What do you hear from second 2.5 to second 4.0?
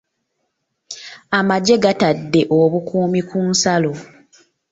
obukuumi ku nsalo.